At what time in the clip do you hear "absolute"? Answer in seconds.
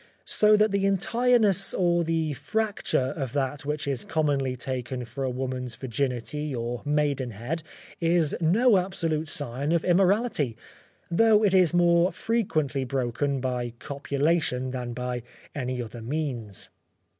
8.79-9.29